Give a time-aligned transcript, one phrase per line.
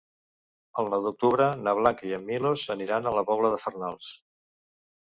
[0.83, 4.15] El nou d'octubre na Blanca i en Milos aniran a la Pobla de Farnals.